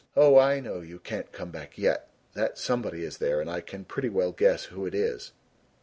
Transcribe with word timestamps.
Oh, 0.17 0.35
I 0.39 0.59
know 0.61 0.79
you 0.81 0.97
can't 0.97 1.31
come 1.31 1.51
back 1.51 1.77
yet. 1.77 2.09
That 2.33 2.57
'somebody' 2.57 3.03
is 3.03 3.19
there, 3.19 3.39
and 3.39 3.47
I 3.51 3.61
can 3.61 3.85
pretty 3.85 4.09
well 4.09 4.31
guess 4.31 4.63
who 4.63 4.87
it 4.87 4.95
is." 4.95 5.31